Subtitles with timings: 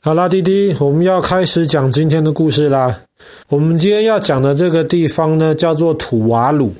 [0.00, 3.00] 好啦，弟弟，我们要开始讲今天的故事啦。
[3.48, 6.74] 我们今天要讲的这个地方呢，叫做土瓦鲁。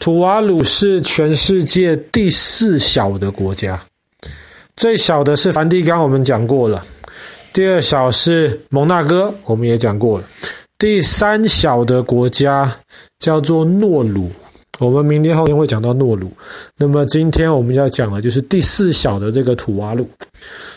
[0.00, 3.80] 土瓦鲁是全世界第四小的国家，
[4.76, 6.84] 最小的是梵蒂冈，我们讲过了。
[7.52, 10.24] 第二小是蒙纳哥，我们也讲过了。
[10.78, 12.76] 第三小的国家
[13.18, 14.30] 叫做诺鲁，
[14.78, 16.30] 我们明天后天会讲到诺鲁。
[16.76, 20.08] 那么今天我们要讲的就是第四小的这个土瓦鲁。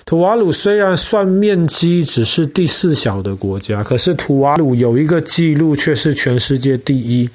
[0.05, 7.29] 土瓦鲁虽然算面积只是第四小的国家，可是土瓦鲁有一个记录却是全世界第一。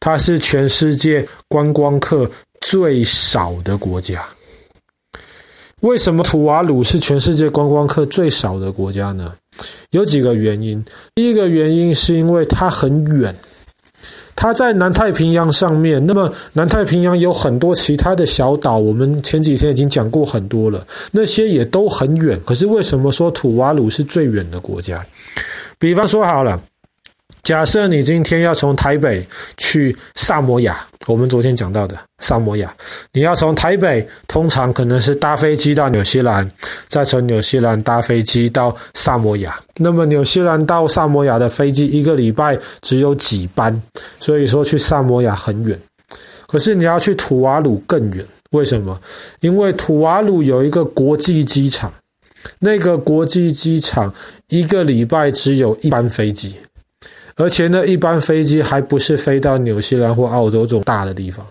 [0.00, 4.22] 它是全世界观光客最少的国家。
[5.80, 9.32] 为什么土瓦鲁是全世界观光客最少的国家呢？
[9.90, 10.84] 有几个原因。
[11.14, 13.34] 第一个原因是因为它很远，
[14.36, 16.04] 它在南太平洋上面。
[16.06, 22.40] 那么南太平洋有很多其他的小岛，我们前几天已经讲过很多了，那些也都很远。
[22.44, 25.04] 可是为什么说土瓦鲁是最远的国家？
[25.78, 26.60] 比方说好了。
[27.42, 29.22] 假设你今天要从台北
[29.58, 32.74] 去萨摩亚，我们昨天讲到的萨摩亚，
[33.12, 36.50] 你要从台北，通常可能是搭飞机到纽西兰，
[36.88, 39.58] 再从纽西兰搭飞机到萨摩亚。
[39.76, 43.82] 那么纽西兰到萨摩亚的飞机一个礼拜只有几班，
[44.18, 45.78] 所以说去萨摩亚很远。
[46.46, 48.98] 可是你要去土瓦鲁更远，为什么？
[49.40, 51.92] 因为土瓦鲁有一个国际机场，
[52.60, 54.14] 那个国际机场
[54.48, 56.56] 一个礼拜只有一班飞机。
[57.36, 61.44] 而且呢，一般飞机还不是飞到纽西兰或澳洲这种大的地方，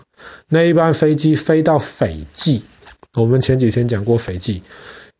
[0.48, 2.62] 那一般飞机飞到斐济。
[3.14, 4.60] 我们前几天讲过斐济，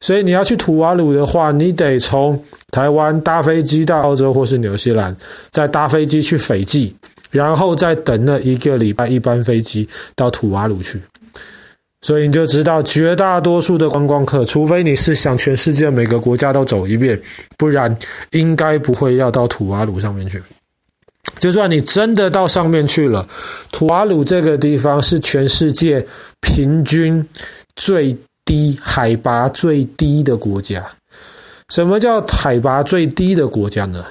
[0.00, 5.14] 所以你要去土瓦鲁的话，你得从台湾搭飞机到澳洲或是纽西兰，
[5.50, 6.92] 再搭飞机去斐济，
[7.30, 11.00] 然后再等那一个礼拜一班飞机到土瓦鲁去。
[12.04, 17.18] 所以你就知道，绝大多数的观光客，除非你是想全世界每个国家都走一遍，
[17.56, 17.96] 不然
[18.32, 20.42] 应该不会要到土瓦鲁上面去。
[21.38, 23.26] 就算你真的到上面去了，
[23.72, 26.06] 土瓦鲁这个地方是全世界
[26.42, 27.26] 平均
[27.74, 28.14] 最
[28.44, 30.84] 低海拔最低的国家。
[31.70, 34.04] 什么叫海拔最低的国家呢？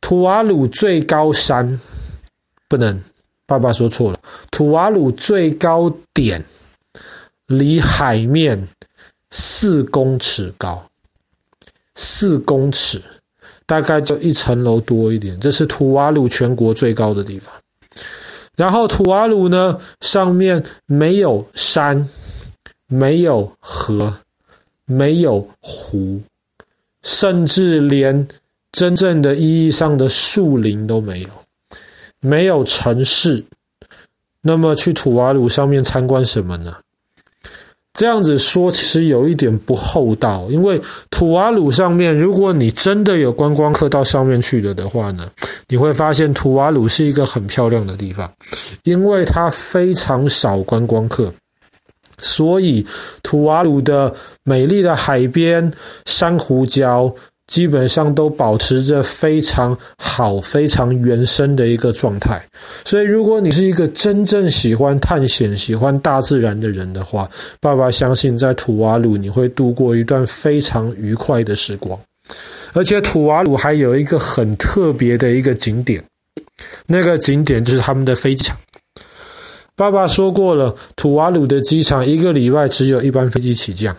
[0.00, 1.78] 土瓦鲁最高山，
[2.66, 2.98] 不能，
[3.46, 4.18] 爸爸说错了，
[4.50, 6.42] 土瓦鲁最高点。
[7.46, 8.66] 离海面
[9.30, 10.84] 四公尺高，
[11.94, 13.00] 四公尺，
[13.66, 15.38] 大概就一层楼多一点。
[15.38, 17.52] 这是土瓦鲁全国最高的地方。
[18.56, 22.08] 然后土瓦鲁呢，上面没有山，
[22.88, 24.16] 没有河，
[24.86, 26.20] 没有湖，
[27.02, 28.26] 甚至连
[28.72, 31.28] 真正的意义上的树林都没有，
[32.20, 33.44] 没有城市。
[34.40, 36.76] 那么去土瓦鲁上面参观什么呢？
[37.96, 40.80] 这样子说其实有一点不厚道，因为
[41.10, 45.28] 土瓦鲁上面，如果你真的有观光客到上面去了的话呢，
[45.68, 48.30] 你会发现土瓦鲁是一个很漂亮的地方，
[48.84, 51.32] 因为它非常少观光客，
[52.18, 52.86] 所以
[53.22, 54.14] 土瓦鲁的
[54.44, 55.72] 美丽的海边、
[56.04, 57.12] 珊瑚礁。
[57.46, 62.44] 基本上都保持着非常好、非常原生的一个状态。
[62.84, 67.30] 所以，如果你是一个真正喜欢探险、喜欢大自然的人的话，
[67.60, 71.98] 爸爸相信在土瓦鲁你会度过一段非常愉快的时光。
[72.72, 76.02] 而且，土瓦鲁还有一个很特别的一个景点，
[76.86, 78.56] 那个景点就是他们的飞机场。
[79.76, 83.96] 爸爸说过了，土瓦鲁的机场一个礼拜只有一班飞机起降。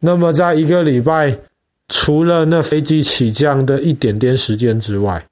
[0.00, 1.38] 那么，在一个礼拜。
[1.88, 5.24] 除了那飞机起降的一点点时间之外，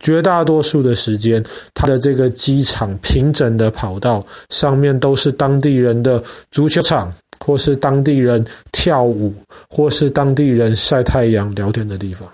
[0.00, 7.12] 绝大多数的时间，它的这个机场平整的跑道上面都是当地人的足球场，
[7.44, 9.34] 或是当地人跳舞，
[9.68, 12.26] 或是当地人晒太阳聊天的地方。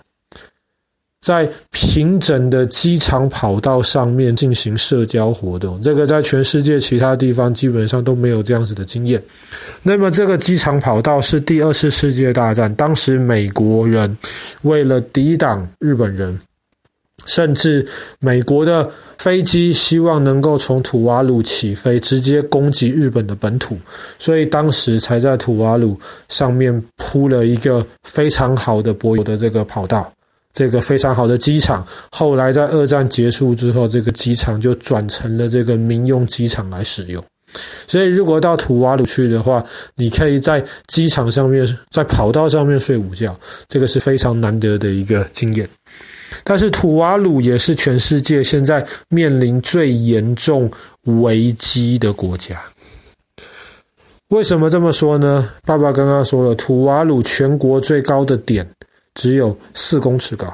[1.25, 9.23] 在平整的机场跑道上面进行社交活动，这个在全世界其他地方基本上都没有这样子的经验。
[9.83, 14.15] 那么，这个机场跑道是第二次世界大战，当时美国人
[14.63, 16.39] 为了抵挡日本人，
[17.25, 17.87] 甚至
[18.21, 23.79] 美国的飞机希望能够从土瓦鲁起飞，直接攻击日本的本土，
[24.19, 25.99] 所以当时才在土瓦鲁
[26.29, 30.13] 上面铺了一个非常好的柏油的这个跑道。
[30.55, 37.23] 这个非常好的机场，后来在二战结束之后，这个机场就转成了这个民用机场来使用。
[37.87, 39.65] 所以，如果到土瓦鲁去的话，
[39.95, 43.37] 你可以在机场上面，在跑道上面睡午觉，
[43.69, 45.69] 这个是非常难得的一个经验。
[46.43, 50.71] 但是，土瓦鲁也是全世界现在面临最严重
[51.03, 52.61] 危机的国家。
[54.31, 55.49] 为什么这么说呢？
[55.65, 58.69] 爸爸刚刚说了，土瓦鲁全国最高的点
[59.15, 60.53] 只有四公尺高。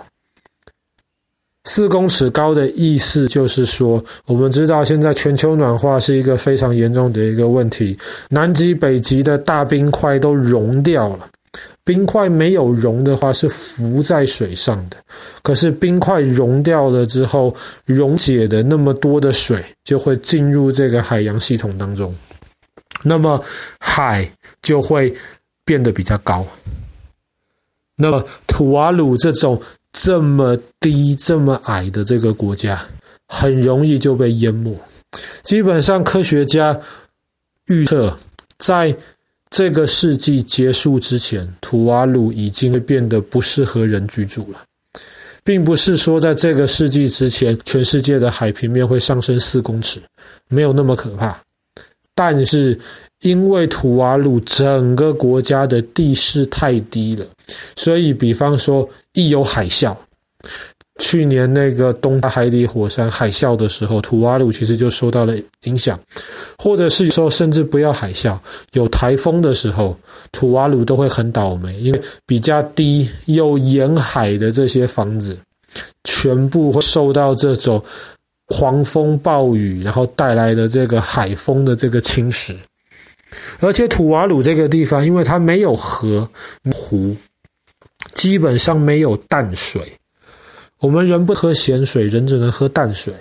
[1.65, 7.97] 四公尺高的意思就是说，我们知道现在全球暖化是一个非常严重的一个问题，
[8.31, 11.29] 南极、北极的大冰块都融掉了。
[11.85, 14.97] 冰块没有融的话是浮在水上的，
[15.43, 17.55] 可是冰块融掉了之后，
[17.85, 22.15] 溶解的那么多的水就会进入这个海洋系统当中，
[23.03, 23.43] 那么
[23.81, 24.29] 海
[24.62, 25.12] 就会
[25.65, 26.47] 变得比较高。
[28.00, 29.62] 那么吐瓦鲁这种。
[29.93, 32.81] 这么低、这么矮的这个国家，
[33.26, 34.73] 很容易就被淹没。
[35.43, 36.81] 基本上，科学家
[37.67, 38.17] 预测，
[38.61, 38.97] 在
[39.50, 44.62] 这个世纪结束之前，吐瓦鲁已经变得不适合人居住了。
[45.43, 50.00] 并不是说在这个世纪之前，全世界的海平面会上升四公尺，
[50.47, 51.37] 没有那么可怕。
[52.14, 52.79] 但是，
[53.22, 57.26] 因为吐瓦鲁整个国家的地势太低了，
[57.76, 59.94] 所以，比方说，一有海啸，
[61.00, 65.34] 去年那个东大海底火山海啸的时候，吐瓦鲁其实就受到了
[65.64, 66.00] 影响，
[66.58, 68.38] 或者是说，甚至不要海啸，
[68.72, 69.94] 有台风的时候，
[70.32, 75.37] 吐瓦鲁都会很倒霉，因为比较低又沿海的这些房子，
[76.05, 77.82] 全部会受到这种
[78.46, 82.55] 狂风暴雨，然后带来的这个海风的这个侵蚀。
[83.61, 86.29] 而且土瓦鲁这个地方，因为它没有河
[86.73, 87.17] 湖，
[88.15, 89.93] 基本上没有淡水。
[90.79, 93.12] 我们人不喝咸水，人只能喝淡水。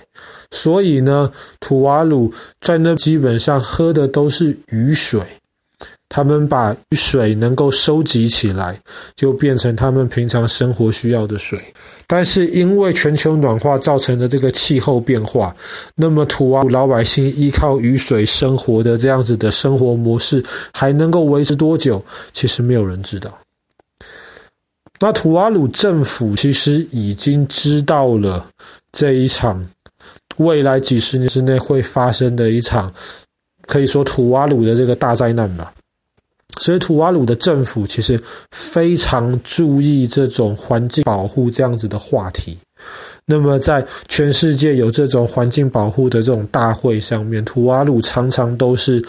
[0.51, 5.21] 所以呢，土瓦鲁在那基本上喝的都是雨水。
[6.09, 8.77] 他们把雨水能够收集起来，
[9.15, 11.61] 就变成他们平常生活需要的水。
[12.07, 15.55] 但是因为全球暖化造成的这个气候变化，
[15.93, 22.03] 那么土瓦鲁老百姓依靠雨水生活的这样子的生活模式还能够维持多久？
[22.33, 23.31] 其实没有人知道。
[24.99, 28.45] 那土瓦鲁政府其实已经知道了
[28.91, 29.63] 这一场
[30.37, 32.91] 未来几十年之内会发生的一场，
[33.67, 35.71] 可以说土瓦鲁的这个大灾难吧。
[36.57, 38.19] 所以，吐瓦鲁的政府其实
[38.51, 42.57] 非常注意这种环境保护这样子的话题。
[43.23, 49.01] 那么，在全世界有这种环境保护的这种大会上面，吐瓦鲁常常都是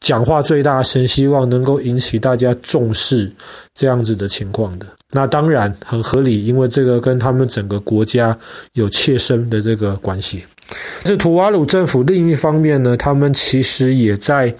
[0.00, 3.32] 讲话最大声，希望能够引起大家重视
[3.72, 4.86] 这样子的情况的。
[5.12, 8.36] 那当然很合理，因为这个跟他们整个国家
[8.72, 10.44] 有切身的这个关系。
[11.04, 14.54] 这吐瓦鲁政府另一方面呢，他们其实也在。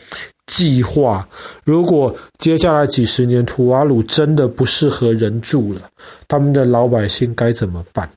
[0.47, 1.27] 计划，
[1.65, 5.81] 如果接下来几十年吐瓦鲁真的不适合人住了，
[6.29, 8.09] 他们的老百姓该怎么办？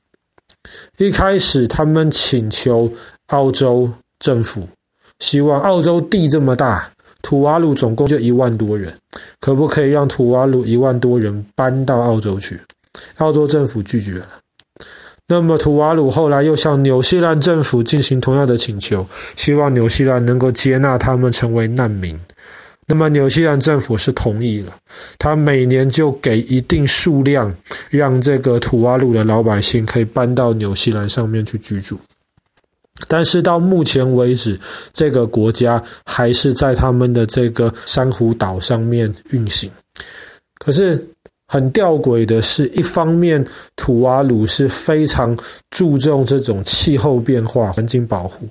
[0.98, 2.92] 一开始他们请求
[3.28, 4.68] 澳洲政府，
[5.20, 6.90] 希望澳洲地这么大，
[7.22, 8.94] 吐瓦鲁总共就一万多人，
[9.40, 12.60] 可不可以让吐瓦鲁一万多人搬到澳洲去？
[13.16, 14.28] 澳洲政府拒绝了。
[15.30, 22.18] 那么，吐瓦鲁后来又向纽西兰政府进行同样的请求，希望纽西兰能够接纳他们成为难民。
[22.86, 24.74] 那么，纽西兰政府是同意了，
[25.18, 27.54] 他每年就给一定数量，
[27.90, 31.98] 让这个土瓦鲁的老百姓可以搬到纽西兰上面去居住。
[33.06, 34.58] 但是到目前为止，
[34.94, 39.70] 这个国家还是在他们的这个珊瑚岛上面运行。
[40.58, 41.06] 可是，
[41.50, 43.42] 很吊诡的是，一方面
[43.74, 45.34] 土瓦鲁是非常
[45.70, 48.46] 注重这种气候变化、环境保护，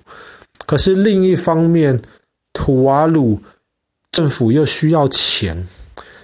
[0.66, 1.98] 可是另一方面，
[2.54, 3.40] 土瓦鲁
[4.12, 5.56] 政府又需要钱，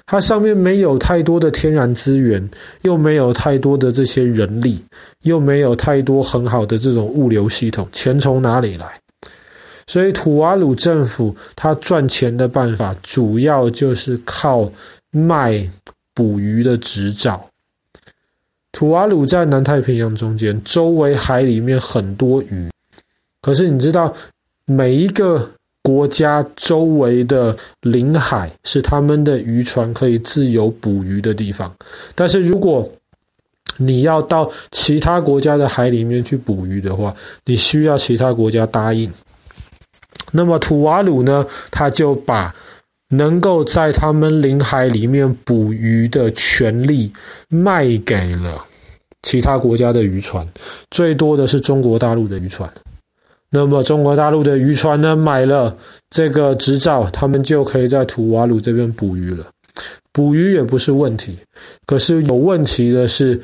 [0.08, 2.50] 它上面没有太多的天然资源，
[2.82, 4.84] 又没有太多的这些人力，
[5.22, 9.00] 又没有太多很好的这种物流系统，钱从哪里来？
[9.86, 14.68] 所以土瓦鲁政府它赚钱的办法，主要就是靠
[15.12, 15.70] 卖。
[16.14, 17.50] 捕鱼的执照，
[18.72, 22.70] 土瓦鲁在南太平洋中间，周围海里面很多鱼。
[23.42, 24.14] 可是你知道，
[24.66, 25.50] 每一个
[25.82, 31.74] 国家周围的领海是他们的渔船可以自由捕鱼的地方。
[32.14, 32.88] 但是如果
[33.78, 37.16] 你要到其他国家的海里面去捕鱼的话，
[37.46, 39.12] 你需要其他国家答应。
[40.32, 42.54] 那么土瓦鲁呢，他就把。
[43.16, 47.12] 能够在他们领海里面捕鱼的权利
[47.48, 48.66] 卖给了
[49.22, 50.48] 其他国家的渔船，
[50.90, 52.70] 最多的是中国大陆的渔船。
[53.50, 55.78] 那么中国大陆的渔船呢，买了
[56.10, 59.48] 这个执照，他们就可以在土瓦鲁这边捕鱼了。
[60.12, 61.38] 捕鱼也不是问题，
[61.86, 63.40] 可是有问题的是，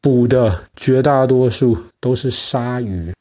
[0.00, 3.12] 捕的绝大多数都是鲨鱼，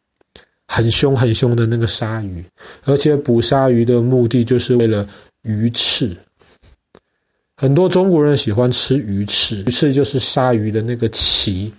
[0.68, 2.44] 很凶很凶的那个鲨鱼，
[2.86, 5.08] 而且捕鲨鱼的目的就是为了。
[5.44, 6.16] 鱼翅。
[7.56, 11.72] 很多中国人喜欢吃鱼翅，鱼翅就是鲨鱼的那个鳍。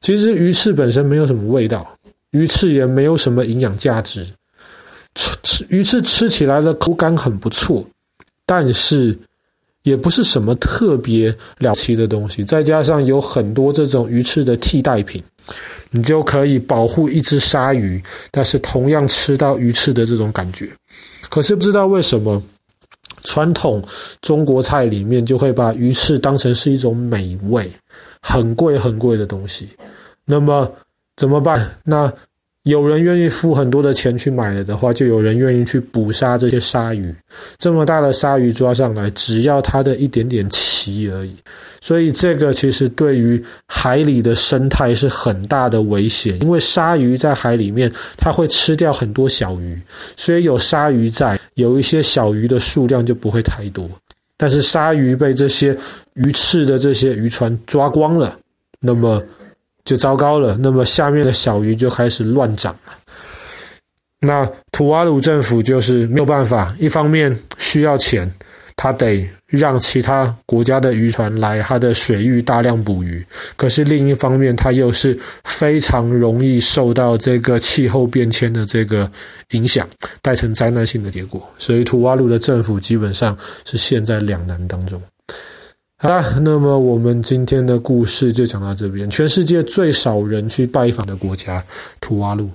[0.00, 1.98] 其实鱼翅本身没有什么味道，
[2.30, 4.26] 鱼翅也没有什么营养价值。
[5.16, 7.84] 吃吃鱼翅吃起来的口感很不错，
[8.46, 9.18] 但是
[9.82, 11.28] 也不是什么特别
[11.58, 12.44] 了不起的东西。
[12.44, 15.20] 再加上有很多这种鱼翅的替代品，
[15.90, 20.70] 你就可以保护一只鲨鱼，但是同样吃到鱼翅的这种感觉。
[21.28, 22.40] 可是不知道为什么，
[23.24, 23.82] 传统
[24.20, 27.70] 中国菜里面就会把鱼翅当成是一种美味，
[28.22, 29.68] 很贵很贵的东西。
[30.24, 30.70] 那么
[31.16, 31.68] 怎么办？
[31.84, 32.12] 那
[32.70, 37.12] 有人愿意付很多的钱去买了的话，就有人愿意去捕杀这些鲨鱼。
[37.58, 41.34] 这么大的鲨鱼抓上来，只要它的一点点鳍而已。
[41.80, 49.76] 所以这个其实对于海里的生态是很大的危险，因为鲨鱼在海里面，它会吃掉很多小鱼，
[50.16, 53.90] 所以有鲨鱼在，有一些小鱼的数量就不会太多。
[54.36, 55.76] 但是鲨鱼被这些
[56.14, 58.38] 鱼翅的这些渔船抓光了，
[58.78, 59.20] 那么。
[59.84, 62.92] 就糟糕了，那么下面的小鱼就开始乱长了。
[64.20, 68.30] 那吐瓦鲁政府就是没有办法，一方面需要钱，
[68.76, 73.24] 他得让其他国家的渔船来他的水域大量捕鱼，
[73.56, 79.10] 可是另一方面，他又是非常容易受到这个气候变迁的这个
[79.52, 79.88] 影响，
[80.20, 81.42] 带成灾难性的结果。
[81.56, 85.02] 所以吐瓦鲁的政府基本上是陷在两难当中。
[86.02, 89.08] 好了，那么我们今天的故事就讲到这边。
[89.10, 91.62] 全世界最少人去拜访的国家——
[92.00, 92.48] 吐瓦鲁。